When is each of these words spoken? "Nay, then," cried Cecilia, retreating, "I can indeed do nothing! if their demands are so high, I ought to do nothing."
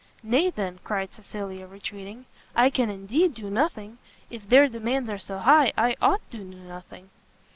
"Nay, 0.23 0.49
then," 0.49 0.79
cried 0.83 1.13
Cecilia, 1.13 1.67
retreating, 1.67 2.25
"I 2.55 2.71
can 2.71 2.89
indeed 2.89 3.35
do 3.35 3.51
nothing! 3.51 3.99
if 4.31 4.49
their 4.49 4.67
demands 4.67 5.11
are 5.11 5.19
so 5.19 5.37
high, 5.37 5.73
I 5.77 5.95
ought 6.01 6.27
to 6.31 6.39
do 6.39 6.43
nothing." 6.43 7.11